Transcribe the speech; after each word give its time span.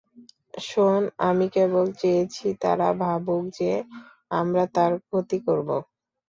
শোন, 0.61 0.99
আমি 1.21 1.45
কেবল 1.55 1.85
চেয়েছি 1.99 2.47
তারা 2.61 2.87
ভাবুক 3.01 3.43
যে 3.59 3.71
আমরা 4.31 4.63
তার 4.75 4.91
ক্ষতি 5.05 5.37
করবো। 5.47 5.77